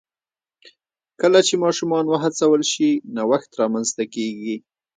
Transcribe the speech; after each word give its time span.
کله 1.21 1.39
چې 1.47 1.53
ماشومان 1.63 2.05
وهڅول 2.09 2.61
شي، 2.71 2.89
نوښت 3.15 3.51
رامنځته 3.61 4.03
کېږي. 4.13 4.55